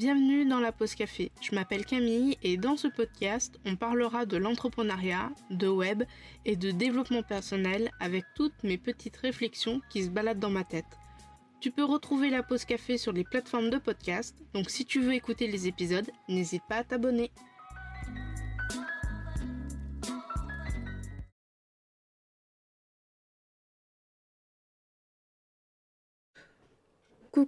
[0.00, 1.30] Bienvenue dans la pause café.
[1.42, 6.04] Je m'appelle Camille et dans ce podcast, on parlera de l'entrepreneuriat, de web
[6.46, 10.86] et de développement personnel avec toutes mes petites réflexions qui se baladent dans ma tête.
[11.60, 15.12] Tu peux retrouver la pause café sur les plateformes de podcast, donc si tu veux
[15.12, 17.30] écouter les épisodes, n'hésite pas à t'abonner.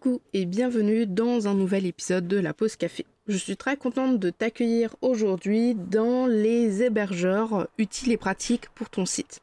[0.03, 3.07] Coucou et bienvenue dans un nouvel épisode de la pause café.
[3.29, 9.07] Je suis très contente de t'accueillir aujourd'hui dans les hébergeurs utiles et pratiques pour ton
[9.07, 9.43] site.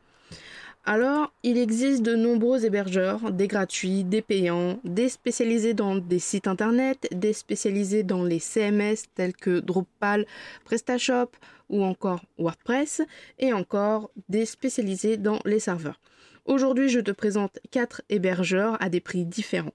[0.84, 6.48] Alors, il existe de nombreux hébergeurs, des gratuits, des payants, des spécialisés dans des sites
[6.48, 10.26] internet, des spécialisés dans les CMS tels que Drupal,
[10.66, 11.31] PrestaShop
[11.70, 13.02] ou encore WordPress,
[13.38, 16.02] et encore des spécialisés dans les serveurs.
[16.44, 19.72] Aujourd'hui, je te présente 4 hébergeurs à des prix différents.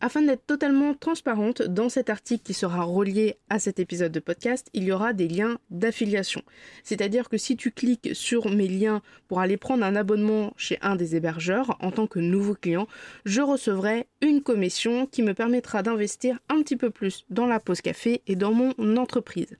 [0.00, 4.68] Afin d'être totalement transparente, dans cet article qui sera relié à cet épisode de podcast,
[4.72, 6.42] il y aura des liens d'affiliation.
[6.84, 10.94] C'est-à-dire que si tu cliques sur mes liens pour aller prendre un abonnement chez un
[10.94, 12.86] des hébergeurs en tant que nouveau client,
[13.24, 17.80] je recevrai une commission qui me permettra d'investir un petit peu plus dans la pause
[17.80, 19.56] café et dans mon entreprise.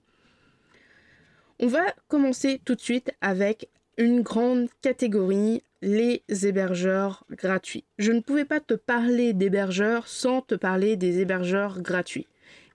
[1.59, 3.67] On va commencer tout de suite avec
[3.97, 7.85] une grande catégorie les hébergeurs gratuits.
[7.97, 12.27] Je ne pouvais pas te parler d'hébergeurs sans te parler des hébergeurs gratuits.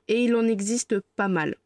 [0.09, 1.57] Et il en existe pas mal.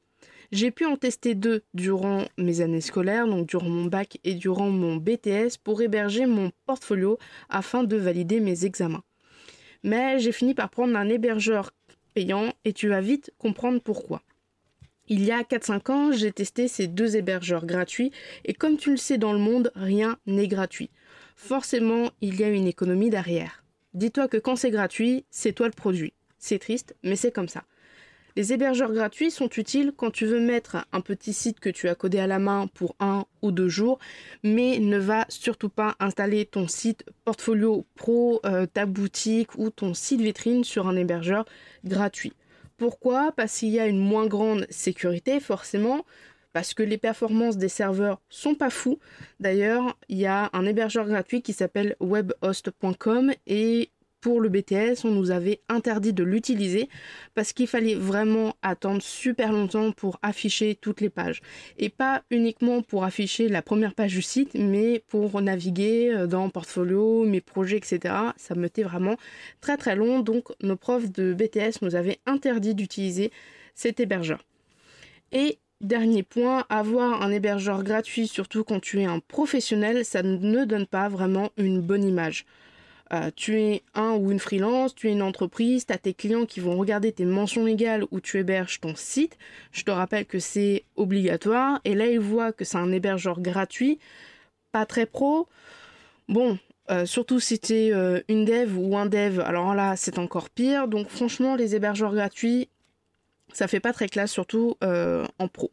[0.50, 4.70] J'ai pu en tester deux durant mes années scolaires, donc durant mon bac et durant
[4.70, 7.18] mon BTS, pour héberger mon portfolio
[7.50, 9.04] afin de valider mes examens.
[9.84, 11.72] Mais j'ai fini par prendre un hébergeur
[12.14, 14.22] payant et tu vas vite comprendre pourquoi.
[15.06, 18.10] Il y a 4-5 ans, j'ai testé ces deux hébergeurs gratuits
[18.44, 20.90] et comme tu le sais dans le monde, rien n'est gratuit
[21.38, 23.64] forcément il y a une économie derrière.
[23.94, 26.12] Dis-toi que quand c'est gratuit, c'est toi le produit.
[26.36, 27.62] C'est triste, mais c'est comme ça.
[28.36, 31.94] Les hébergeurs gratuits sont utiles quand tu veux mettre un petit site que tu as
[31.94, 33.98] codé à la main pour un ou deux jours,
[34.42, 39.94] mais ne va surtout pas installer ton site portfolio pro, euh, ta boutique ou ton
[39.94, 41.46] site vitrine sur un hébergeur
[41.84, 42.32] gratuit.
[42.76, 43.32] Pourquoi?
[43.32, 46.04] Parce qu'il y a une moins grande sécurité forcément,
[46.58, 48.98] parce que les performances des serveurs sont pas fous.
[49.38, 55.12] D'ailleurs, il y a un hébergeur gratuit qui s'appelle webhost.com et pour le BTS, on
[55.12, 56.88] nous avait interdit de l'utiliser
[57.36, 61.42] parce qu'il fallait vraiment attendre super longtemps pour afficher toutes les pages.
[61.78, 66.50] Et pas uniquement pour afficher la première page du site, mais pour naviguer euh, dans
[66.50, 68.12] Portfolio, mes projets, etc.
[68.36, 69.14] Ça mettait vraiment
[69.60, 70.18] très très long.
[70.18, 73.30] Donc nos profs de BTS nous avaient interdit d'utiliser
[73.76, 74.44] cet hébergeur.
[75.30, 80.64] Et Dernier point, avoir un hébergeur gratuit, surtout quand tu es un professionnel, ça ne
[80.64, 82.46] donne pas vraiment une bonne image.
[83.12, 86.46] Euh, tu es un ou une freelance, tu es une entreprise, tu as tes clients
[86.46, 89.38] qui vont regarder tes mentions légales où tu héberges ton site.
[89.70, 91.80] Je te rappelle que c'est obligatoire.
[91.84, 93.98] Et là, ils voient que c'est un hébergeur gratuit,
[94.72, 95.46] pas très pro.
[96.28, 96.58] Bon,
[96.90, 100.50] euh, surtout si tu es euh, une dev ou un dev, alors là, c'est encore
[100.50, 100.88] pire.
[100.88, 102.68] Donc franchement, les hébergeurs gratuits,
[103.52, 105.70] ça fait pas très classe, surtout euh, en pro.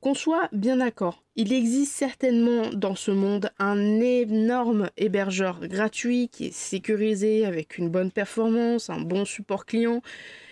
[0.00, 6.48] Qu'on soit bien d'accord, il existe certainement dans ce monde un énorme hébergeur gratuit qui
[6.48, 10.02] est sécurisé avec une bonne performance, un bon support client,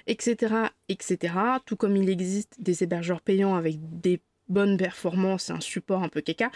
[0.06, 0.54] etc.,
[0.88, 1.34] etc.
[1.66, 4.20] Tout comme il existe des hébergeurs payants avec des
[4.52, 6.50] bonne performance, un support un peu caca,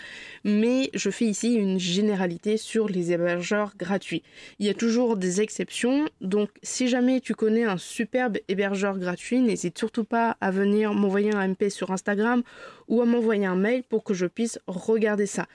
[0.45, 4.23] mais je fais ici une généralité sur les hébergeurs gratuits.
[4.59, 9.41] Il y a toujours des exceptions, donc si jamais tu connais un superbe hébergeur gratuit,
[9.41, 12.43] n'hésite surtout pas à venir m'envoyer un MP sur Instagram
[12.89, 15.47] ou à m'envoyer un mail pour que je puisse regarder ça.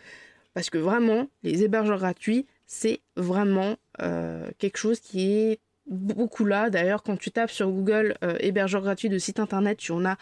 [0.54, 6.70] Parce que vraiment, les hébergeurs gratuits, c'est vraiment euh, quelque chose qui est beaucoup là.
[6.70, 10.18] D'ailleurs, quand tu tapes sur Google euh, hébergeur gratuit de site internet, tu en as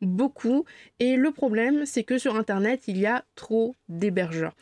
[0.00, 0.64] beaucoup.
[1.00, 4.54] Et le problème, c'est que sur Internet, il y a trop d'hébergeurs.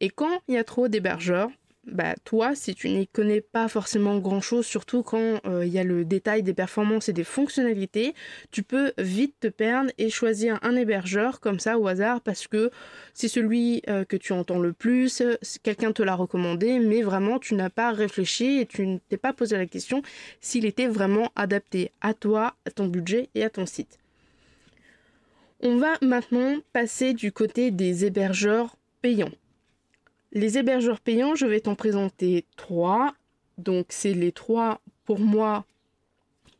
[0.00, 1.50] Et quand il y a trop d'hébergeurs,
[1.86, 5.78] bah toi, si tu n'y connais pas forcément grand chose, surtout quand euh, il y
[5.78, 8.14] a le détail des performances et des fonctionnalités,
[8.52, 12.70] tu peux vite te perdre et choisir un hébergeur comme ça au hasard parce que
[13.14, 15.22] c'est celui euh, que tu entends le plus,
[15.62, 19.32] quelqu'un te l'a recommandé, mais vraiment tu n'as pas réfléchi et tu ne t'es pas
[19.32, 20.02] posé la question
[20.40, 24.01] s'il était vraiment adapté à toi, à ton budget et à ton site.
[25.64, 29.30] On va maintenant passer du côté des hébergeurs payants.
[30.32, 33.14] Les hébergeurs payants, je vais t'en présenter trois.
[33.58, 35.64] Donc c'est les trois pour moi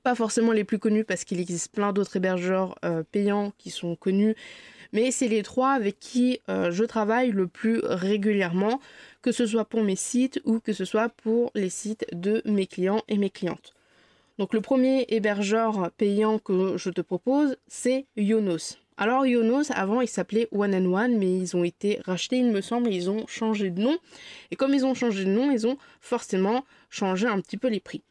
[0.05, 3.97] pas forcément les plus connus parce qu'il existe plein d'autres hébergeurs euh, payants qui sont
[3.97, 4.35] connus,
[4.93, 8.81] mais c'est les trois avec qui euh, je travaille le plus régulièrement,
[9.23, 12.67] que ce soit pour mes sites ou que ce soit pour les sites de mes
[12.67, 13.75] clients et mes clientes.
[14.39, 18.82] Donc le premier hébergeur payant que je te propose, c'est Yonos.
[18.97, 22.61] Alors Yonos, avant, il s'appelait One and One, mais ils ont été rachetés, il me
[22.61, 23.97] semble, ils ont changé de nom.
[24.51, 27.81] Et comme ils ont changé de nom, ils ont forcément changé un petit peu les
[27.81, 28.03] prix.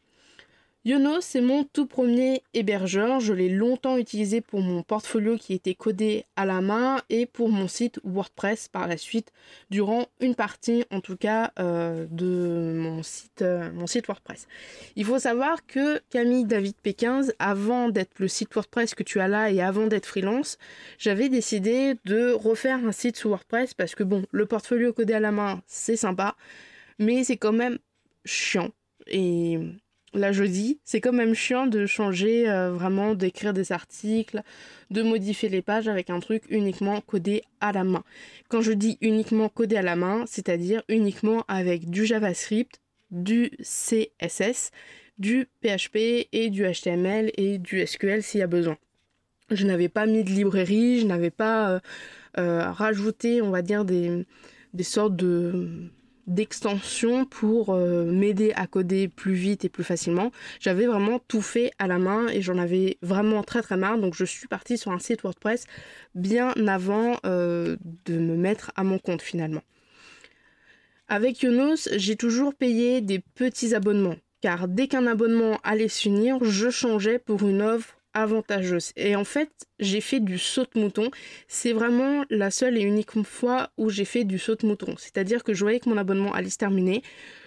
[0.84, 3.20] Yonos, c'est mon tout premier hébergeur.
[3.20, 7.50] Je l'ai longtemps utilisé pour mon portfolio qui était codé à la main et pour
[7.50, 9.32] mon site WordPress par la suite,
[9.70, 14.48] durant une partie en tout cas euh, de mon site, euh, mon site WordPress.
[14.96, 19.28] Il faut savoir que Camille David P15, avant d'être le site WordPress que tu as
[19.28, 20.58] là et avant d'être freelance,
[20.98, 25.20] j'avais décidé de refaire un site sous WordPress parce que bon, le portfolio codé à
[25.20, 26.34] la main, c'est sympa,
[26.98, 27.78] mais c'est quand même
[28.24, 28.70] chiant.
[29.06, 29.60] Et
[30.14, 34.42] là je dis, c'est quand même chiant de changer euh, vraiment, d'écrire des articles,
[34.90, 38.04] de modifier les pages avec un truc uniquement codé à la main.
[38.48, 42.80] Quand je dis uniquement codé à la main, c'est-à-dire uniquement avec du JavaScript,
[43.10, 44.70] du CSS,
[45.18, 48.76] du PHP et du HTML et du SQL s'il y a besoin.
[49.50, 51.80] Je n'avais pas mis de librairie, je n'avais pas euh,
[52.38, 54.24] euh, rajouté, on va dire, des,
[54.72, 55.90] des sortes de
[56.26, 60.30] d'extensions pour euh, m'aider à coder plus vite et plus facilement.
[60.60, 63.98] J'avais vraiment tout fait à la main et j'en avais vraiment très très marre.
[63.98, 65.66] Donc je suis partie sur un site WordPress
[66.14, 69.62] bien avant euh, de me mettre à mon compte finalement.
[71.08, 74.16] Avec Yonos, j'ai toujours payé des petits abonnements.
[74.40, 78.92] Car dès qu'un abonnement allait s'unir, je changeais pour une offre avantageuse.
[78.96, 81.10] Et en fait, j'ai fait du saut de mouton.
[81.48, 84.94] C'est vraiment la seule et unique fois où j'ai fait du saut de mouton.
[84.98, 87.02] C'est-à-dire que je voyais que mon abonnement allait se terminer,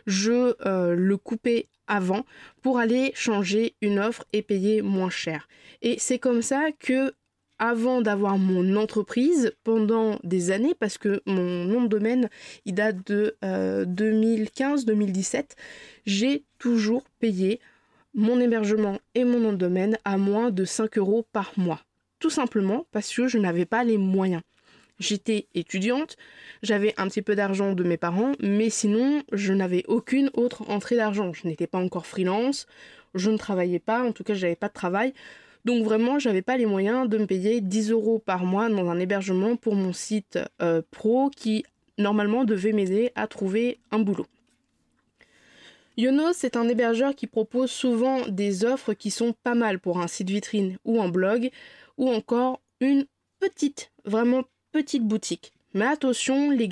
[0.06, 2.26] je euh, le coupais avant
[2.62, 5.48] pour aller changer une offre et payer moins cher.
[5.82, 7.14] Et c'est comme ça que
[7.58, 12.30] avant d'avoir mon entreprise pendant des années parce que mon nom de domaine
[12.66, 15.44] il date de 2015-2017 euh,
[16.06, 17.62] j'ai toujours payé
[18.16, 21.82] mon hébergement et mon nom de domaine à moins de 5 euros par mois.
[22.20, 24.42] Tout simplement parce que je n'avais pas les moyens.
[24.98, 26.16] J'étais étudiante,
[26.64, 30.96] j'avais un petit peu d'argent de mes parents, mais sinon je n'avais aucune autre entrée
[30.96, 31.34] d'argent.
[31.34, 32.66] Je n'étais pas encore freelance,
[33.14, 35.14] je ne travaillais pas, en tout cas j'avais pas de travail.
[35.66, 39.00] Donc vraiment, j'avais pas les moyens de me payer 10 euros par mois dans un
[39.00, 41.66] hébergement pour mon site euh, pro qui
[41.98, 44.28] normalement devait m'aider à trouver un boulot.
[45.98, 50.08] Yonos, c'est un hébergeur qui propose souvent des offres qui sont pas mal pour un
[50.08, 51.52] site vitrine ou un blog,
[51.98, 53.06] ou encore une
[53.40, 54.44] petite, vraiment
[54.74, 55.54] petite boutique.
[55.74, 56.70] Mais attention, les,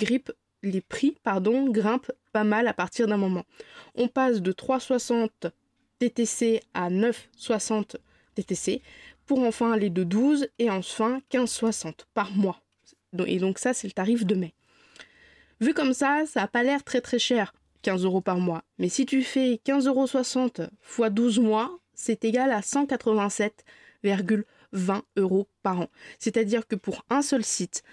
[0.64, 3.46] les prix pardon, grimpent pas mal à partir d'un moment.
[3.96, 5.52] On passe de 3,60
[6.00, 7.96] TTC à 9,60
[8.36, 8.82] TTC
[9.26, 12.60] pour enfin aller de 12 et enfin 15,60 par mois.
[13.26, 14.54] Et donc ça, c'est le tarif de mai.
[15.62, 17.54] Vu comme ça, ça n'a pas l'air très très cher.
[17.84, 18.64] 15 euros par mois.
[18.80, 20.36] Mais si tu fais 15,60 euros x
[21.12, 25.90] 12 mois, c'est égal à 187,20 euros par an.
[26.18, 27.84] C'est-à-dire que pour un seul site,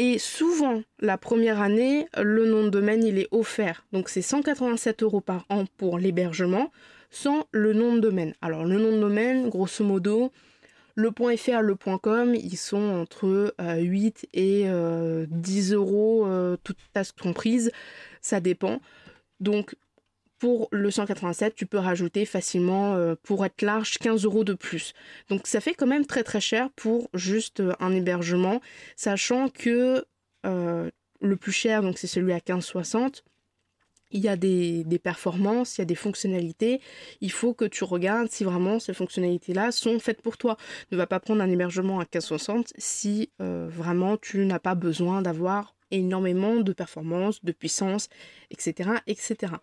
[0.00, 3.84] et souvent, la première année, le nom de domaine, il est offert.
[3.92, 6.70] Donc c'est 187 euros par an pour l'hébergement,
[7.10, 8.34] sans le nom de domaine.
[8.40, 10.30] Alors le nom de domaine, grosso modo,
[10.94, 16.78] le .fr, le .com, ils sont entre 8 euh, et 10 euh, euros, euh, toute
[16.92, 17.70] tasse comprise.
[18.20, 18.80] Ça dépend.
[19.40, 19.74] Donc
[20.38, 24.94] pour le 187, tu peux rajouter facilement, euh, pour être large, 15 euros de plus.
[25.28, 28.60] Donc ça fait quand même très très cher pour juste euh, un hébergement,
[28.96, 30.04] sachant que
[30.46, 30.90] euh,
[31.20, 33.22] le plus cher, donc c'est celui à 15,60.
[34.10, 36.80] Il y a des, performances, il y a des fonctionnalités.
[37.20, 40.56] Il faut que tu regardes si vraiment ces fonctionnalités-là sont faites pour toi.
[40.92, 45.74] Ne va pas prendre un hébergement à 15,60 si vraiment tu n'as pas besoin d'avoir
[45.90, 48.08] énormément de performance, de puissance,
[48.50, 48.90] etc.
[49.06, 49.54] etc.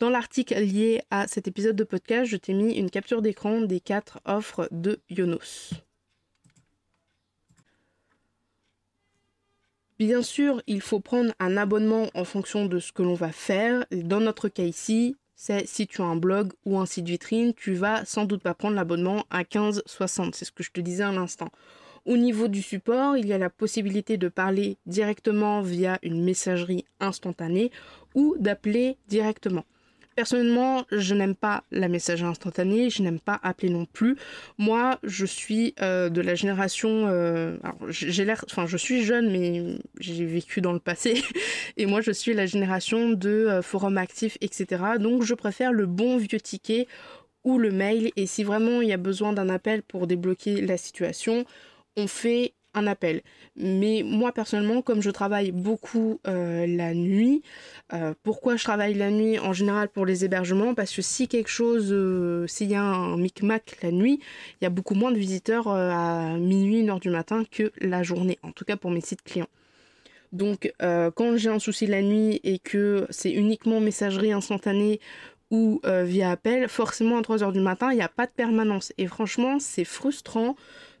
[0.00, 3.80] Dans l'article lié à cet épisode de podcast, je t'ai mis une capture d'écran des
[3.80, 5.72] quatre offres de Yonos.
[9.98, 13.86] Bien sûr, il faut prendre un abonnement en fonction de ce que l'on va faire.
[13.92, 17.74] Dans notre cas ici, c'est si tu as un blog ou un site vitrine, tu
[17.74, 20.32] vas sans doute pas prendre l'abonnement à 15,60.
[20.34, 21.50] C'est ce que je te disais à l'instant.
[22.06, 26.84] Au niveau du support, il y a la possibilité de parler directement via une messagerie
[27.00, 27.70] instantanée
[28.14, 29.64] ou d'appeler directement.
[30.16, 34.16] Personnellement, je n'aime pas la messagerie instantanée, je n'aime pas appeler non plus.
[34.58, 37.08] Moi, je suis euh, de la génération.
[37.08, 37.56] Euh,
[37.88, 41.20] j'ai l'air, enfin, je suis jeune, mais j'ai vécu dans le passé.
[41.76, 44.82] Et moi, je suis la génération de euh, forums actifs, etc.
[45.00, 46.86] Donc, je préfère le bon vieux ticket
[47.42, 48.12] ou le mail.
[48.14, 51.44] Et si vraiment il y a besoin d'un appel pour débloquer la situation,
[51.96, 53.22] on fait un appel.
[53.56, 57.42] Mais moi personnellement, comme je travaille beaucoup euh, la nuit,
[57.92, 60.74] euh, pourquoi je travaille la nuit en général pour les hébergements?
[60.74, 64.20] Parce que si quelque chose, euh, s'il y a un micmac la nuit,
[64.60, 68.02] il y a beaucoup moins de visiteurs à minuit, une heure du matin que la
[68.02, 69.48] journée, en tout cas pour mes sites clients.
[70.32, 74.98] Donc quand j'ai un souci la nuit et que c'est uniquement messagerie instantanée
[75.52, 78.92] ou via appel, forcément à 3h du matin, il n'y a pas de permanence.
[78.98, 80.56] Et franchement, c'est frustrant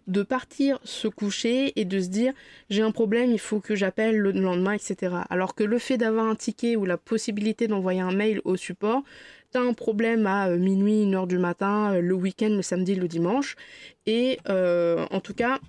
[0.06, 2.32] de partir se coucher et de se dire
[2.70, 5.16] j'ai un problème, il faut que j'appelle le lendemain, etc.
[5.30, 9.02] Alors que le fait d'avoir un ticket ou la possibilité d'envoyer un mail au support,
[9.54, 12.94] t'as un problème à euh, minuit, une heure du matin, euh, le week-end, le samedi,
[12.96, 13.56] le dimanche.
[14.04, 15.60] Et euh, en tout cas,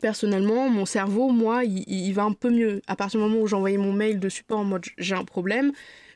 [0.00, 2.80] personnellement, mon cerveau, moi, il, va un peu mieux.
[2.86, 5.72] À partir du moment où j'envoyais mon mail de support en mode j'ai un problème,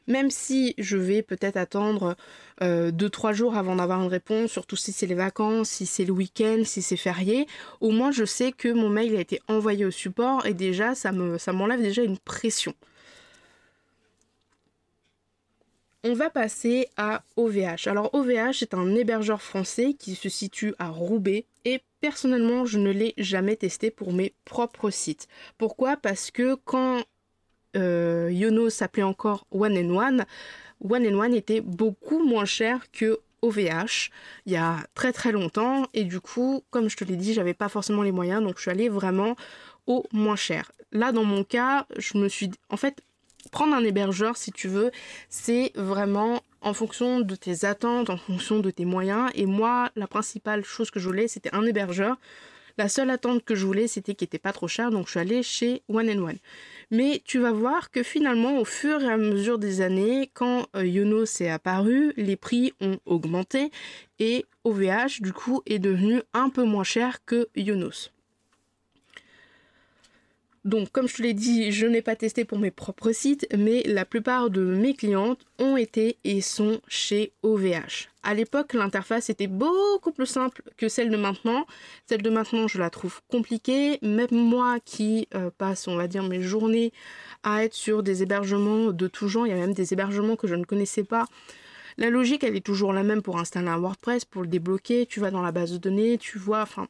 [0.06, 2.16] même si je vais peut-être attendre
[2.61, 6.12] 2-3 euh, jours avant d'avoir une réponse, surtout si c'est les vacances, si c'est le
[6.12, 7.46] week-end, si c'est férié,
[7.80, 11.12] au moins je sais que mon mail a été envoyé au support et déjà ça
[11.12, 12.75] me ça m'enlève déjà une pression.
[16.06, 17.87] On va passer à OVH.
[17.87, 22.90] Alors OVH est un hébergeur français qui se situe à Roubaix et personnellement je ne
[22.90, 25.28] l'ai jamais testé pour mes propres sites.
[25.56, 25.96] Pourquoi?
[25.96, 27.02] Parce que quand
[27.76, 30.25] euh, Yono s'appelait encore One and One,
[30.88, 34.11] One and One était beaucoup moins cher que OVH
[34.47, 37.54] il y a très très longtemps et du coup comme je te l'ai dit j'avais
[37.54, 39.37] pas forcément les moyens donc je suis allée vraiment
[39.87, 40.73] au moins cher.
[40.93, 43.02] Là dans mon cas je me suis en fait
[43.52, 44.90] prendre un hébergeur si tu veux
[45.28, 50.07] c'est vraiment en fonction de tes attentes, en fonction de tes moyens et moi la
[50.07, 52.16] principale chose que je voulais c'était un hébergeur.
[52.76, 55.21] La seule attente que je voulais c'était qu'il était pas trop cher donc je suis
[55.21, 56.38] allée chez One and One.
[56.96, 60.86] Mais tu vas voir que finalement, au fur et à mesure des années, quand euh,
[60.86, 63.72] Yonos est apparu, les prix ont augmenté
[64.20, 68.13] et OVH, du coup, est devenu un peu moins cher que Yonos.
[70.64, 73.83] Donc, comme je te l'ai dit, je n'ai pas testé pour mes propres sites, mais
[73.85, 78.09] la plupart de mes clientes ont été et sont chez OVH.
[78.23, 81.66] À l'époque, l'interface était beaucoup plus simple que celle de maintenant.
[82.06, 83.99] Celle de maintenant, je la trouve compliquée.
[84.00, 86.92] Même moi qui euh, passe, on va dire, mes journées
[87.42, 90.47] à être sur des hébergements de tout genre, il y a même des hébergements que
[90.47, 91.26] je ne connaissais pas.
[91.99, 95.04] La logique, elle est toujours la même pour installer un WordPress, pour le débloquer.
[95.04, 96.88] Tu vas dans la base de données, tu vois, enfin,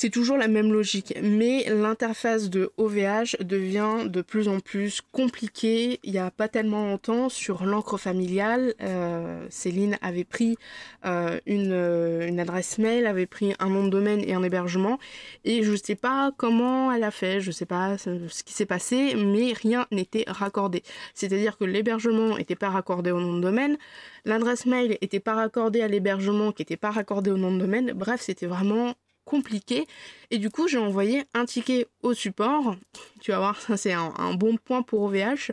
[0.00, 5.98] c'est toujours la même logique, mais l'interface de OVH devient de plus en plus compliquée.
[6.04, 10.56] Il n'y a pas tellement longtemps, sur l'encre familiale, euh, Céline avait pris
[11.04, 15.00] euh, euh, une, adresse mail, avait pris un nom de domaine et un hébergement,
[15.44, 18.52] et je ne sais pas comment elle a fait, je ne sais pas ce qui
[18.52, 20.84] s'est passé, mais rien n'était raccordé.
[21.14, 23.76] C'est-à-dire que l'hébergement n'était pas raccordé au nom de domaine,
[24.24, 27.92] l'adresse mail n'était pas raccordée à l'hébergement qui n'était pas raccordé au nom de domaine,
[27.94, 28.94] bref, c'était vraiment
[29.28, 29.86] compliqué.
[30.30, 32.76] Et du coup, j'ai envoyé un ticket au support.
[33.20, 35.52] Tu vas voir, ça c'est un, bon point pour OVH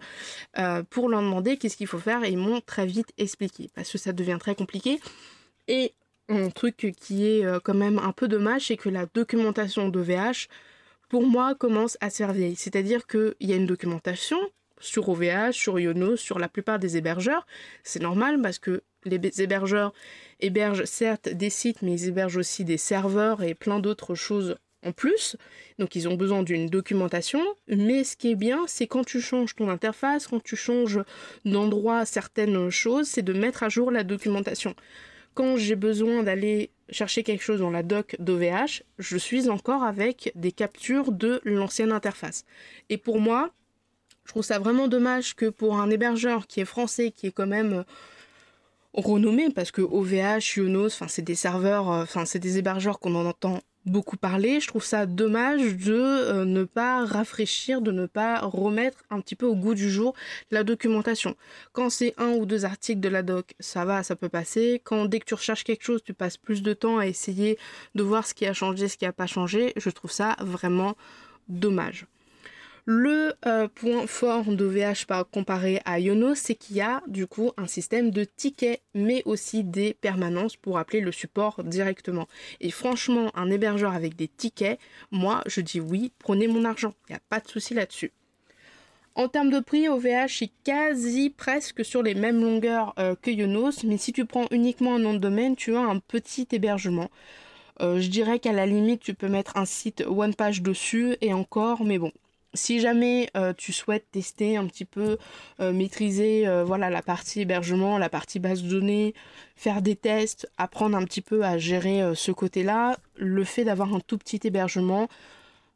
[0.57, 2.23] euh, pour leur demander qu'est-ce qu'il faut faire.
[2.23, 4.99] Et ils m'ont très vite expliqué parce que ça devient très compliqué.
[5.67, 5.93] Et
[6.29, 10.47] un truc qui est euh, quand même un peu dommage, c'est que la documentation d'OVH,
[11.09, 12.53] pour moi, commence à servir.
[12.57, 14.39] C'est-à-dire qu'il y a une documentation
[14.79, 17.45] sur OVH, sur Yono, sur la plupart des hébergeurs.
[17.83, 19.93] C'est normal parce que les hébergeurs
[20.39, 24.91] hébergent certes des sites, mais ils hébergent aussi des serveurs et plein d'autres choses en
[24.91, 25.35] plus.
[25.79, 27.41] Donc ils ont besoin d'une documentation.
[27.67, 30.99] Mais ce qui est bien, c'est quand tu changes ton interface, quand tu changes
[31.43, 34.75] d'endroit certaines choses, c'est de mettre à jour la documentation.
[35.33, 40.31] Quand j'ai besoin d'aller chercher quelque chose dans la doc d'OVH, je suis encore avec
[40.35, 42.45] des captures de l'ancienne interface.
[42.89, 43.51] Et pour moi,
[44.23, 47.47] je trouve ça vraiment dommage que pour un hébergeur qui est français, qui est quand
[47.47, 47.83] même
[48.95, 53.15] renommé parce que OVH, Yonos, enfin c'est des serveurs, euh, enfin c'est des hébergeurs qu'on
[53.15, 54.59] en entend beaucoup parler.
[54.59, 59.35] Je trouve ça dommage de euh, ne pas rafraîchir, de ne pas remettre un petit
[59.35, 60.15] peu au goût du jour
[60.51, 61.35] la documentation.
[61.73, 64.81] Quand c'est un ou deux articles de la doc, ça va, ça peut passer.
[64.83, 67.57] Quand dès que tu recherches quelque chose, tu passes plus de temps à essayer
[67.93, 70.95] de voir ce qui a changé, ce qui n'a pas changé, je trouve ça vraiment
[71.47, 72.07] dommage.
[72.87, 77.51] Le euh, point fort d'OVH par comparé à Yono, c'est qu'il y a du coup
[77.57, 82.27] un système de tickets, mais aussi des permanences pour appeler le support directement.
[82.61, 87.13] Et franchement, un hébergeur avec des tickets, moi je dis oui, prenez mon argent, il
[87.13, 88.11] n'y a pas de souci là-dessus.
[89.15, 93.83] En termes de prix, OVH est quasi presque sur les mêmes longueurs euh, que Yonos,
[93.83, 97.09] mais si tu prends uniquement un nom de domaine, tu as un petit hébergement.
[97.81, 101.33] Euh, je dirais qu'à la limite, tu peux mettre un site one page dessus et
[101.33, 102.11] encore, mais bon,
[102.55, 105.17] si jamais euh, tu souhaites tester un petit peu,
[105.59, 109.13] euh, maîtriser euh, voilà, la partie hébergement, la partie base de données,
[109.55, 113.99] faire des tests, apprendre un petit peu à gérer ce côté-là, le fait d'avoir un
[113.99, 115.07] tout petit hébergement,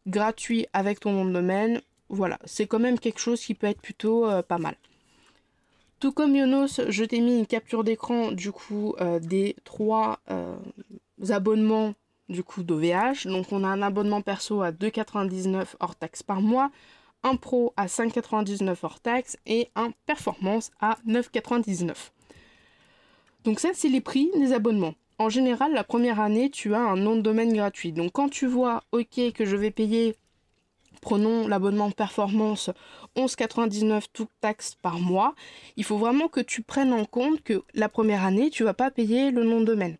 [0.07, 3.81] gratuit avec ton nom de domaine, voilà, c'est quand même quelque chose qui peut être
[3.81, 4.75] plutôt pas mal.
[5.99, 10.19] Tout comme Yonos, je t'ai mis une capture d'écran du coup des trois
[11.29, 11.93] abonnements
[12.29, 13.25] du coup d'OVH.
[13.25, 16.71] Donc on a un abonnement perso à 2,99 hors taxe par mois,
[17.23, 21.93] un pro à 5,99 hors taxe et un performance à 9,99.
[23.43, 24.95] Donc ça c'est les prix des abonnements.
[25.17, 27.91] En général, la première année, tu as un nom de domaine gratuit.
[27.91, 30.15] Donc quand tu vois, ok, que je vais payer,
[31.01, 32.69] prenons l'abonnement performance
[33.17, 35.35] 11,99 toute taxe par mois,
[35.75, 38.91] il faut vraiment que tu prennes en compte que la première année, tu vas pas
[38.91, 39.97] payer le nom de domaine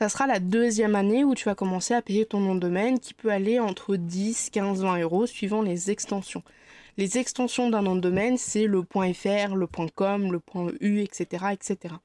[0.00, 2.98] ça sera la deuxième année où tu vas commencer à payer ton nom de domaine
[2.98, 6.42] qui peut aller entre 10, 15, 20 euros suivant les extensions.
[6.96, 10.40] Les extensions d'un nom de domaine, c'est le .fr, le .com, le
[10.80, 11.44] .u, etc.
[11.52, 11.96] etc.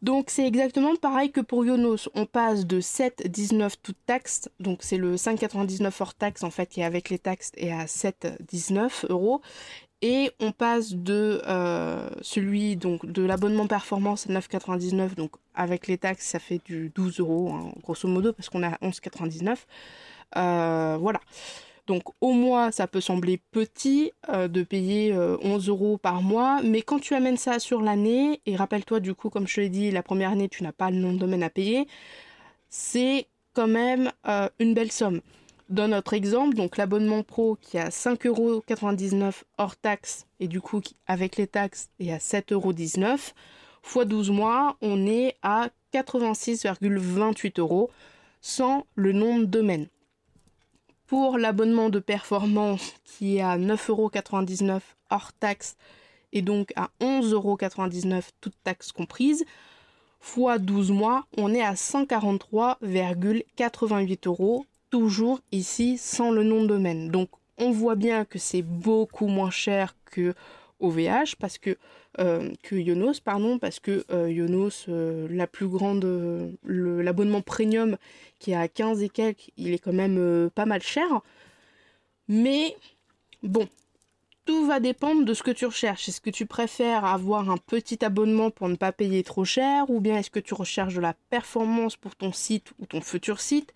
[0.00, 2.08] Donc c'est exactement pareil que pour Yonos.
[2.14, 6.84] On passe de 7,19 toute taxe, donc c'est le 5,99 hors taxe en fait est
[6.84, 9.42] avec les taxes et à 7,19 euros.
[10.02, 15.98] Et on passe de euh, celui donc de l'abonnement performance à 9,99 donc avec les
[15.98, 19.58] taxes ça fait du 12 euros hein, grosso modo parce qu'on a 11,99
[20.36, 21.20] euh, voilà.
[21.86, 26.62] Donc au mois ça peut sembler petit euh, de payer 11 euros par mois.
[26.62, 29.68] Mais quand tu amènes ça sur l'année et rappelle-toi du coup comme je te l'ai
[29.68, 31.86] dit la première année tu n'as pas le nom de domaine à payer
[32.70, 34.12] c'est quand même
[34.60, 35.20] une belle somme
[35.70, 40.80] dans notre exemple, donc l'abonnement pro qui est à 5,99€ hors taxe et du coup
[41.06, 43.32] avec les taxes est à 7,19€
[43.82, 47.88] fois 12 mois, on est à 86,28 euros
[48.40, 49.86] sans le nom de domaine.
[51.06, 55.76] Pour l'abonnement de performance qui est à 9,99€ hors taxe
[56.32, 59.44] et donc à 11,99€ toute taxe comprise,
[60.20, 67.10] fois 12 mois, on est à 143,88 euros toujours ici sans le nom de domaine.
[67.10, 70.34] Donc on voit bien que c'est beaucoup moins cher que
[70.80, 71.76] OVH parce que
[72.18, 76.04] euh, que Yonos pardon parce que euh, Yonos euh, la plus grande
[76.64, 77.96] l'abonnement premium
[78.38, 81.20] qui est à 15 et quelques il est quand même pas mal cher
[82.28, 82.74] mais
[83.42, 83.68] bon
[84.50, 86.08] tout va dépendre de ce que tu recherches.
[86.08, 90.00] Est-ce que tu préfères avoir un petit abonnement pour ne pas payer trop cher ou
[90.00, 93.72] bien est-ce que tu recherches de la performance pour ton site ou ton futur site?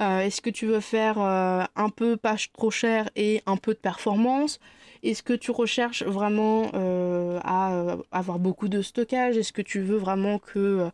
[0.00, 3.74] Euh, est-ce que tu veux faire euh, un peu pas trop cher et un peu
[3.74, 4.60] de performance?
[5.02, 9.36] Est-ce que tu recherches vraiment euh, à avoir beaucoup de stockage?
[9.36, 10.88] Est-ce que tu veux vraiment que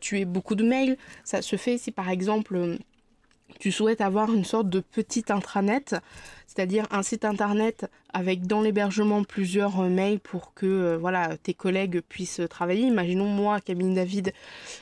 [0.00, 0.96] tu aies beaucoup de mails?
[1.22, 2.78] Ça se fait si par exemple
[3.58, 5.94] tu souhaites avoir une sorte de petit intranet,
[6.46, 12.42] c'est-à-dire un site internet avec dans l'hébergement plusieurs mails pour que voilà tes collègues puissent
[12.48, 12.86] travailler.
[12.86, 14.32] Imaginons moi, Camille David,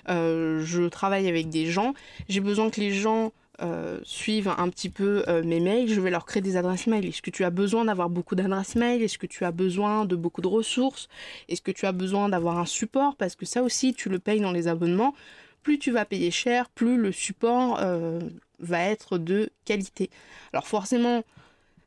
[0.08, 1.94] je travaille avec des gens,
[2.28, 3.32] j'ai besoin que les gens
[3.62, 7.06] euh, suivent un petit peu euh, mes mails, je vais leur créer des adresses mail.
[7.06, 9.02] Est-ce que tu as besoin d'avoir beaucoup d'adresses mail?
[9.02, 11.08] Est-ce que tu as besoin de beaucoup de ressources?
[11.48, 13.14] Est-ce que tu as besoin d'avoir un support?
[13.14, 15.14] Parce que ça aussi, tu le payes dans les abonnements.
[15.62, 18.20] Plus tu vas payer cher, plus le support euh,
[18.59, 20.11] va être de qualité.
[20.53, 21.22] Alors forcément,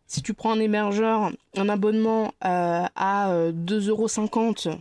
[0.07, 4.77] si tu prends un hébergeur, un abonnement à 2,50€,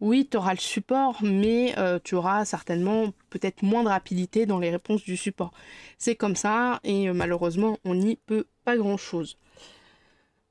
[0.00, 4.58] oui, tu auras le support, mais euh, tu auras certainement peut-être moins de rapidité dans
[4.58, 5.52] les réponses du support.
[5.98, 9.36] C'est comme ça, et euh, malheureusement, on n'y peut pas grand-chose.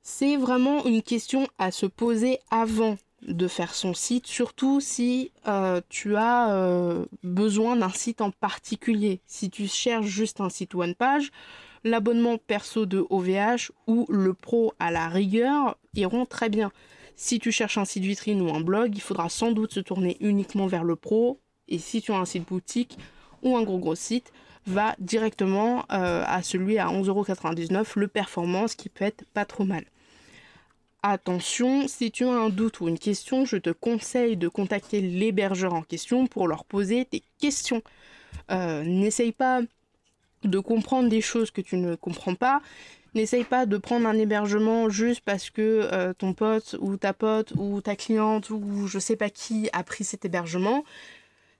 [0.02, 5.80] C'est vraiment une question à se poser avant de faire son site, surtout si euh,
[5.88, 9.20] tu as besoin d'un site en particulier.
[9.26, 11.30] Si tu cherches juste un site one page,
[11.84, 16.72] l'abonnement perso de OVH ou le pro à la rigueur iront très bien.
[17.16, 20.16] Si tu cherches un site vitrine ou un blog, il faudra sans doute se tourner
[20.20, 21.40] uniquement vers le pro.
[21.68, 22.98] Et si tu as un site boutique
[23.42, 24.32] ou un gros gros site,
[24.66, 29.84] va directement euh, à celui à 11,99€, le performance qui peut être pas trop mal.
[31.02, 35.72] Attention, si tu as un doute ou une question, je te conseille de contacter l'hébergeur
[35.72, 37.82] en question pour leur poser tes questions.
[38.50, 39.62] Euh, n'essaye pas
[40.44, 42.60] de comprendre des choses que tu ne comprends pas.
[43.14, 47.54] N'essaye pas de prendre un hébergement juste parce que euh, ton pote ou ta pote
[47.56, 50.84] ou ta cliente ou je sais pas qui a pris cet hébergement.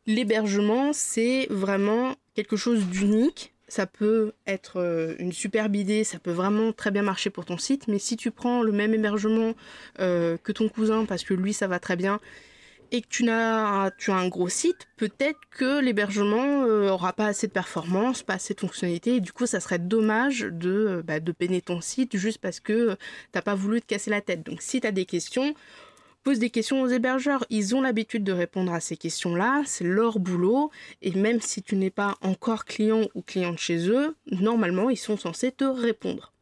[0.07, 3.55] L'hébergement, c'est vraiment quelque chose d'unique.
[3.71, 7.57] Ça peut être euh, une superbe idée, ça peut vraiment très bien marcher pour ton
[7.57, 9.55] site, mais si tu prends le même hébergement
[10.01, 12.19] euh, que ton cousin parce que lui ça va très bien
[12.91, 17.47] et que tu as, tu un gros site, peut-être que l'hébergement euh, aura pas assez
[17.47, 21.61] de performance, pas assez de fonctionnalités, et du coup ça serait dommage de, bah, peiner
[21.61, 22.97] ton site juste parce que
[23.31, 24.45] t'as pas voulu te casser la tête.
[24.45, 25.55] Donc si tu as des questions,
[26.23, 27.45] pose des questions aux hébergeurs.
[27.51, 30.71] Ils ont l'habitude de répondre à ces questions-là, c'est leur boulot,
[31.03, 35.17] et même si tu n'es pas encore client ou cliente chez eux, normalement, ils sont
[35.17, 36.33] censés te répondre.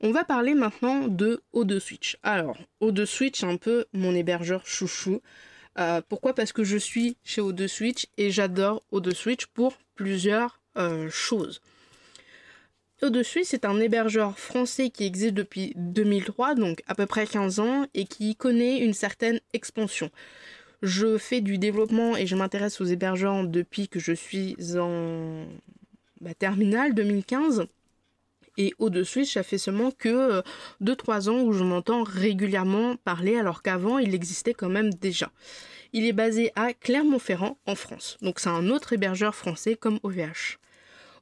[0.00, 2.18] On va parler maintenant de O2 Switch.
[2.22, 5.22] Alors, O2 Switch, un peu mon hébergeur chouchou.
[5.78, 6.34] Euh, pourquoi?
[6.34, 11.62] Parce que je suis chez O2 Switch et j'adore O2 Switch pour plusieurs euh, choses.
[13.04, 17.84] O2 c'est un hébergeur français qui existe depuis 2003, donc à peu près 15 ans,
[17.92, 20.10] et qui connaît une certaine expansion.
[20.80, 25.44] Je fais du développement et je m'intéresse aux hébergeurs depuis que je suis en
[26.22, 27.66] bah, terminale 2015.
[28.56, 30.42] Et au-dessus, ça fait seulement que
[30.82, 35.30] 2-3 euh, ans où je m'entends régulièrement parler, alors qu'avant, il existait quand même déjà.
[35.92, 38.16] Il est basé à Clermont-Ferrand, en France.
[38.22, 40.58] Donc c'est un autre hébergeur français comme OVH.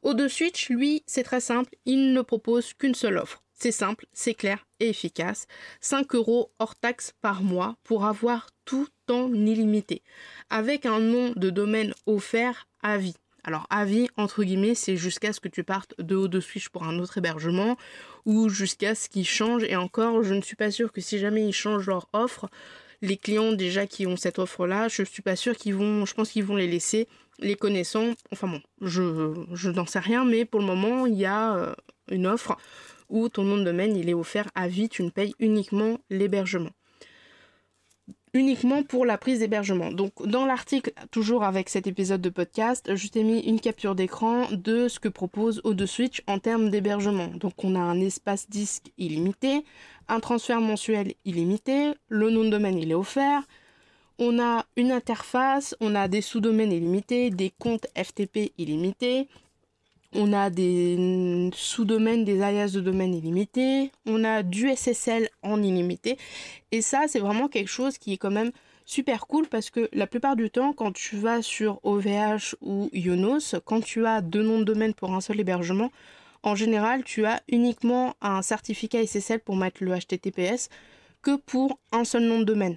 [0.05, 3.43] O2Switch, lui, c'est très simple, il ne propose qu'une seule offre.
[3.53, 5.47] C'est simple, c'est clair et efficace.
[5.81, 10.03] 5 euros hors taxe par mois pour avoir tout en illimité.
[10.51, 13.15] Avec un nom de domaine offert à vie.
[13.45, 16.69] Alors à vie, entre guillemets, c'est jusqu'à ce que tu partes de haut de switch
[16.71, 17.77] pour un autre hébergement
[18.25, 19.65] ou jusqu'à ce qu'ils changent.
[19.65, 22.49] Et encore, je ne suis pas sûre que si jamais ils changent leur offre,
[23.01, 26.15] les clients déjà qui ont cette offre-là, je ne suis pas sûre qu'ils vont, je
[26.15, 28.13] pense qu'ils vont les laisser, les connaissant.
[28.33, 31.75] Enfin bon, je, je n'en sais rien, mais pour le moment, il y a euh,
[32.11, 32.57] une offre
[33.09, 36.71] où ton nom de domaine, il est offert à vie, tu ne payes uniquement l'hébergement
[38.35, 39.91] uniquement pour la prise d'hébergement.
[39.91, 44.47] Donc dans l'article, toujours avec cet épisode de podcast, je t'ai mis une capture d'écran
[44.51, 47.29] de ce que propose O2 Switch en termes d'hébergement.
[47.29, 49.65] Donc on a un espace disque illimité,
[50.09, 53.43] un transfert mensuel illimité, le nom de domaine il est offert,
[54.25, 59.27] on a une interface, on a des sous-domaines illimités, des comptes FTP illimités,
[60.15, 66.19] on a des sous-domaines, des alias de domaine illimités, on a du SSL en illimité.
[66.71, 68.53] Et ça, c'est vraiment quelque chose qui est quand même
[68.85, 73.57] super cool parce que la plupart du temps, quand tu vas sur OVH ou Ionos,
[73.65, 75.91] quand tu as deux noms de domaine pour un seul hébergement,
[76.45, 80.69] en général, tu as uniquement un certificat SSL pour mettre le HTTPS
[81.23, 82.77] que pour un seul nom de domaine.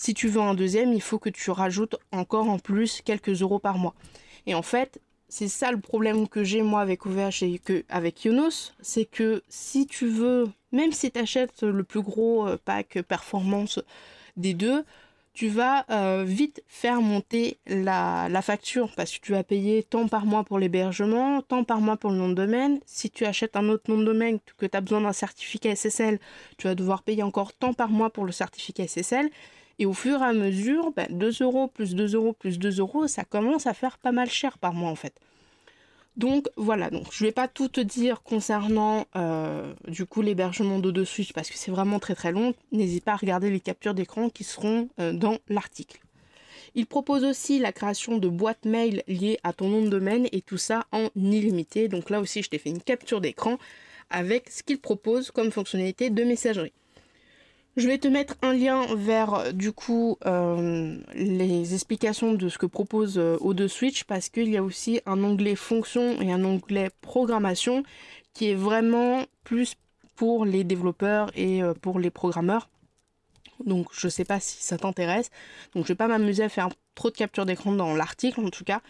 [0.00, 3.58] Si tu veux un deuxième, il faut que tu rajoutes encore en plus quelques euros
[3.58, 3.94] par mois.
[4.46, 8.24] Et en fait, c'est ça le problème que j'ai moi avec OVH et que avec
[8.24, 13.02] Yonos, c'est que si tu veux, même si tu achètes le plus gros euh, pack
[13.02, 13.78] performance
[14.38, 14.86] des deux,
[15.34, 20.24] tu vas euh, vite faire monter la, facture parce que tu vas payer tant par
[20.24, 22.80] mois pour l'hébergement, tant par mois pour le nom de domaine.
[22.86, 26.18] Si tu achètes un autre nom de domaine que tu as besoin d'un certificat SSL,
[26.56, 29.28] tu vas devoir payer encore tant par mois pour le certificat SSL.
[29.80, 33.06] Et au fur et à mesure, 2 ben, euros plus 2 euros plus 2 euros,
[33.06, 35.14] ça commence à faire pas mal cher par mois en fait.
[36.18, 41.04] Donc voilà, donc je vais pas tout te dire concernant euh, du coup l'hébergement de
[41.04, 42.52] Switch parce que c'est vraiment très très long.
[42.72, 46.00] N'hésite pas à regarder les captures d'écran qui seront euh, dans l'article.
[46.74, 50.42] Il propose aussi la création de boîtes mail liées à ton nom de domaine et
[50.42, 51.88] tout ça en illimité.
[51.88, 53.56] Donc là aussi je t'ai fait une capture d'écran
[54.10, 56.74] avec ce qu'il propose comme fonctionnalité de messagerie.
[57.76, 62.58] Je vais te mettre un lien vers euh, du coup euh, les explications de ce
[62.58, 66.44] que propose euh, O2 Switch parce qu'il y a aussi un onglet fonction et un
[66.44, 67.84] onglet programmation
[68.34, 69.76] qui est vraiment plus
[70.16, 72.68] pour les développeurs et pour les programmeurs.
[73.64, 75.30] Donc je sais pas si ça t'intéresse.
[75.74, 78.64] Donc je vais pas m'amuser à faire trop de capture d'écran dans l'article en tout
[78.64, 78.82] cas.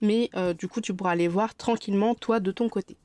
[0.00, 2.96] Mais du coup tu pourras aller voir tranquillement toi de ton côté.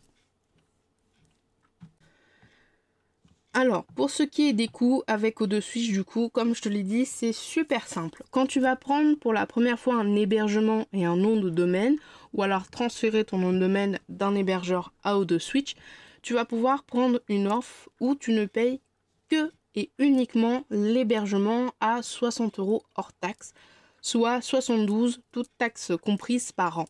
[3.55, 6.81] Alors, pour ce qui est des coûts avec O2Switch, du coup, comme je te l'ai
[6.81, 8.23] dit, c'est super simple.
[8.31, 11.97] Quand tu vas prendre pour la première fois un hébergement et un nom de domaine,
[12.33, 15.75] ou alors transférer ton nom de domaine d'un hébergeur à O2Switch,
[16.23, 18.81] tu vas pouvoir prendre une offre où tu ne payes
[19.29, 23.53] que et uniquement l'hébergement à 60 euros hors taxe,
[24.01, 26.87] soit 72 toutes taxes comprises par an.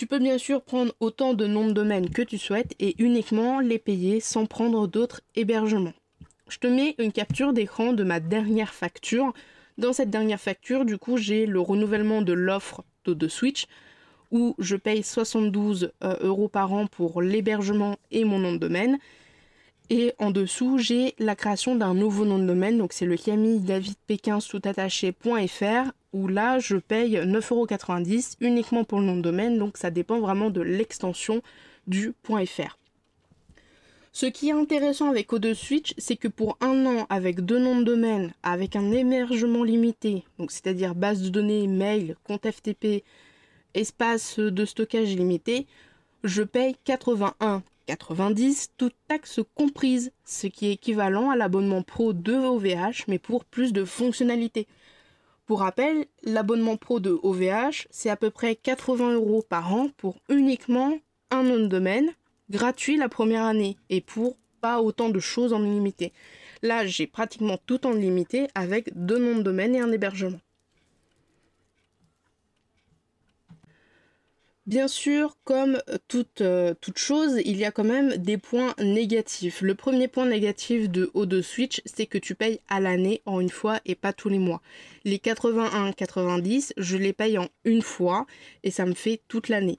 [0.00, 3.60] Tu peux bien sûr prendre autant de noms de domaine que tu souhaites et uniquement
[3.60, 5.92] les payer sans prendre d'autres hébergements.
[6.48, 9.34] Je te mets une capture d'écran de ma dernière facture.
[9.76, 13.66] Dans cette dernière facture, du coup, j'ai le renouvellement de l'offre de Switch
[14.30, 18.98] où je paye 72 euh, euros par an pour l'hébergement et mon nom de domaine.
[19.92, 23.58] Et en dessous, j'ai la création d'un nouveau nom de domaine, donc c'est le Camille
[23.58, 29.76] David Pékin attaché.fr où là je paye 9,90€ uniquement pour le nom de domaine, donc
[29.76, 31.42] ça dépend vraiment de l'extension
[31.88, 32.78] du .fr.
[34.12, 37.78] Ce qui est intéressant avec O2 Switch, c'est que pour un an avec deux noms
[37.78, 43.02] de domaine, avec un émergement limité, donc c'est-à-dire base de données, mail, compte FTP,
[43.74, 45.66] espace de stockage limité,
[46.22, 52.34] je paye 81 90, toute taxe comprise, ce qui est équivalent à l'abonnement pro de
[52.34, 54.68] OVH, mais pour plus de fonctionnalités.
[55.44, 60.20] Pour rappel, l'abonnement pro de OVH, c'est à peu près 80 euros par an pour
[60.28, 60.98] uniquement
[61.32, 62.10] un nom de domaine,
[62.48, 66.12] gratuit la première année, et pour pas autant de choses en illimité.
[66.62, 70.38] Là, j'ai pratiquement tout en limité avec deux noms de domaine et un hébergement.
[74.66, 79.62] Bien sûr, comme toute, euh, toute, chose, il y a quand même des points négatifs.
[79.62, 83.48] Le premier point négatif de O2 Switch, c'est que tu payes à l'année en une
[83.48, 84.60] fois et pas tous les mois.
[85.04, 88.26] Les 81-90, je les paye en une fois
[88.62, 89.78] et ça me fait toute l'année.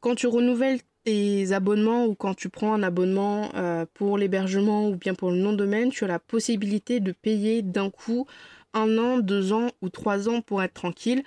[0.00, 4.96] Quand tu renouvelles tes abonnements ou quand tu prends un abonnement euh, pour l'hébergement ou
[4.96, 8.26] bien pour le nom de domaine, tu as la possibilité de payer d'un coup
[8.74, 11.22] un an, deux ans ou trois ans pour être tranquille.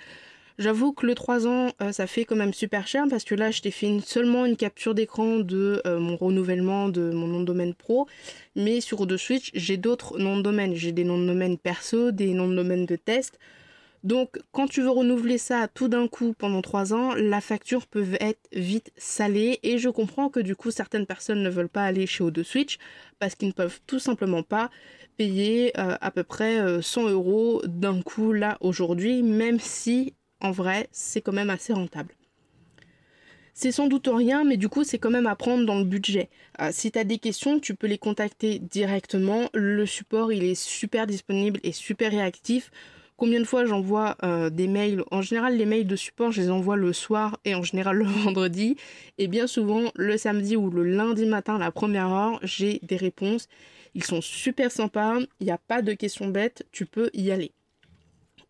[0.60, 3.50] J'avoue que le 3 ans, euh, ça fait quand même super cher parce que là,
[3.50, 7.46] je t'ai fait seulement une capture d'écran de euh, mon renouvellement de mon nom de
[7.46, 8.06] domaine pro.
[8.56, 10.74] Mais sur de Switch, j'ai d'autres noms de domaine.
[10.74, 13.38] J'ai des noms de domaine perso, des noms de domaine de test.
[14.04, 18.18] Donc, quand tu veux renouveler ça tout d'un coup pendant 3 ans, la facture peut
[18.20, 19.60] être vite salée.
[19.62, 22.76] Et je comprends que du coup, certaines personnes ne veulent pas aller chez O2 Switch
[23.18, 24.68] parce qu'ils ne peuvent tout simplement pas
[25.16, 30.88] payer euh, à peu près 100 euros d'un coup là aujourd'hui, même si en vrai,
[30.92, 32.14] c'est quand même assez rentable.
[33.52, 36.30] C'est sans doute rien, mais du coup, c'est quand même à prendre dans le budget.
[36.60, 39.50] Euh, si tu as des questions, tu peux les contacter directement.
[39.52, 42.70] Le support, il est super disponible et super réactif.
[43.18, 45.02] Combien de fois j'envoie euh, des mails?
[45.10, 48.04] En général, les mails de support, je les envoie le soir et en général le
[48.24, 48.76] vendredi.
[49.18, 53.46] Et bien souvent, le samedi ou le lundi matin, la première heure, j'ai des réponses.
[53.94, 55.18] Ils sont super sympas.
[55.40, 56.66] Il n'y a pas de questions bêtes.
[56.72, 57.52] Tu peux y aller.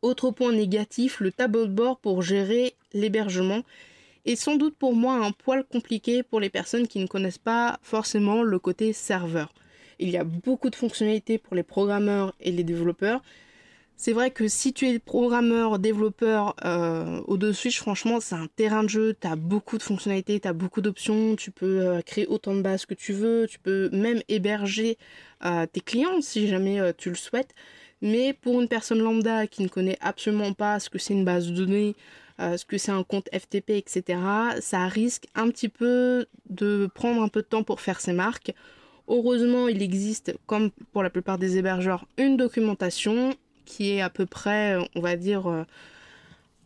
[0.03, 3.63] Autre point négatif, le tableau de bord pour gérer l'hébergement
[4.25, 7.79] est sans doute pour moi un poil compliqué pour les personnes qui ne connaissent pas
[7.83, 9.53] forcément le côté serveur.
[9.99, 13.21] Il y a beaucoup de fonctionnalités pour les programmeurs et les développeurs.
[13.99, 18.47] C'est vrai que si tu es programmeur, développeur euh, au de Switch, franchement, c'est un
[18.57, 19.15] terrain de jeu.
[19.21, 21.37] Tu as beaucoup de fonctionnalités, tu as beaucoup d'options.
[21.37, 23.47] Tu peux euh, créer autant de bases que tu veux.
[23.47, 24.97] Tu peux même héberger
[25.45, 27.55] euh, tes clients si jamais tu le souhaites.
[28.03, 31.49] Mais pour une personne lambda qui ne connaît absolument pas ce que c'est une base
[31.49, 31.95] de données,
[32.41, 34.19] euh, ce que c'est un compte FTP, etc.,
[34.61, 38.55] ça risque un petit peu de prendre un peu de temps pour faire ses marques.
[39.09, 43.35] Heureusement, il existe, comme pour la plupart des hébergeurs, une documentation
[43.67, 45.65] qui est à peu près, on va dire, euh,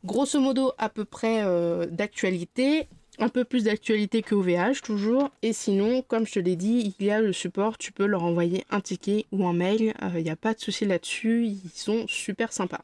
[0.05, 5.31] grosso modo à peu près euh, d'actualité un peu plus d'actualité que OVH toujours.
[5.43, 8.25] Et sinon, comme je te l'ai dit, il y a le support, tu peux leur
[8.25, 11.71] envoyer un ticket ou un mail, il euh, n'y a pas de souci là-dessus, ils
[11.73, 12.83] sont super sympas.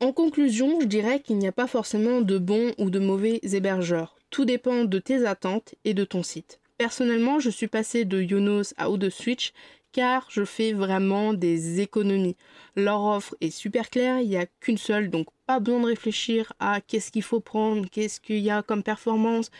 [0.00, 4.16] En conclusion, je dirais qu'il n'y a pas forcément de bons ou de mauvais hébergeurs.
[4.30, 6.60] Tout dépend de tes attentes et de ton site.
[6.76, 9.52] Personnellement, je suis passé de Yonos à O2 Switch
[9.94, 12.36] car je fais vraiment des économies.
[12.74, 16.52] Leur offre est super claire, il n'y a qu'une seule, donc pas besoin de réfléchir
[16.58, 19.52] à qu'est-ce qu'il faut prendre, qu'est-ce qu'il y a comme performance,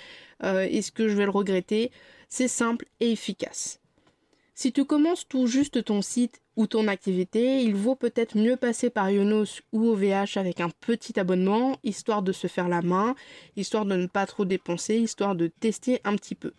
[0.43, 1.93] euh, est-ce que je vais le regretter.
[2.29, 3.81] C'est simple et efficace.
[4.57, 8.91] Si tu commences tout juste ton site ou ton activité, il vaut peut-être mieux passer
[8.91, 13.15] par Yonos ou OVH avec un petit abonnement, histoire de se faire la main,
[13.57, 16.53] histoire de ne pas trop dépenser, histoire de tester un petit peu.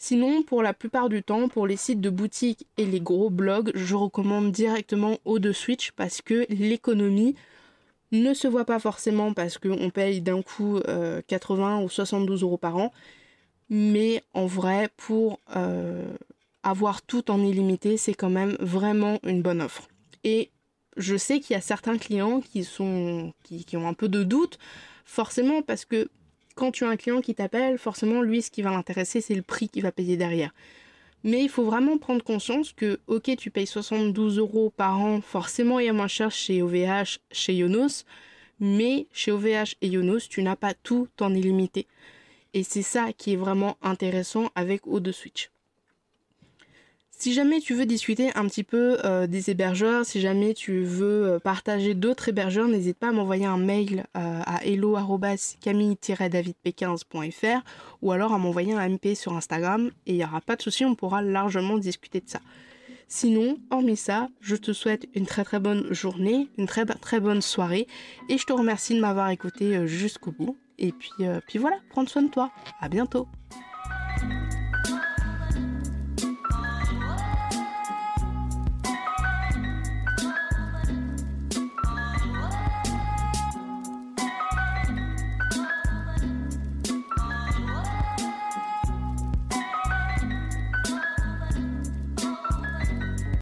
[0.00, 3.72] Sinon, pour la plupart du temps, pour les sites de boutique et les gros blogs,
[3.74, 7.34] je recommande directement O2 Switch parce que l'économie
[8.12, 10.78] ne se voit pas forcément parce qu'on paye d'un coup
[11.26, 12.92] 80 euh, ou 72 euros par an.
[13.70, 16.06] Mais en vrai, pour euh,
[16.62, 19.88] avoir tout en illimité, c'est quand même vraiment une bonne offre.
[20.22, 20.50] Et
[20.96, 24.22] je sais qu'il y a certains clients qui sont qui, qui, ont un peu de
[24.22, 24.58] doute,
[25.04, 26.08] forcément parce que
[26.58, 29.42] quand tu as un client qui t'appelle, forcément, lui, ce qui va l'intéresser, c'est le
[29.42, 30.52] prix qu'il va payer derrière.
[31.22, 35.78] Mais il faut vraiment prendre conscience que, ok, tu payes 72 euros par an, forcément,
[35.78, 38.04] il y a moins cher chez OVH, chez Yonos,
[38.58, 41.86] mais chez OVH et Yonos, tu n'as pas tout en illimité.
[42.54, 45.50] Et c'est ça qui est vraiment intéressant avec O2 Switch.
[47.20, 51.26] Si jamais tu veux discuter un petit peu euh, des hébergeurs, si jamais tu veux
[51.26, 57.64] euh, partager d'autres hébergeurs, n'hésite pas à m'envoyer un mail euh, à hello-camille-davidp15.fr
[58.02, 60.84] ou alors à m'envoyer un MP sur Instagram et il n'y aura pas de souci,
[60.84, 62.38] on pourra largement discuter de ça.
[63.08, 67.42] Sinon, hormis ça, je te souhaite une très très bonne journée, une très très bonne
[67.42, 67.88] soirée
[68.28, 70.56] et je te remercie de m'avoir écouté jusqu'au bout.
[70.78, 71.10] Et puis,
[71.48, 72.52] puis voilà, prends soin de toi.
[72.80, 73.26] À bientôt.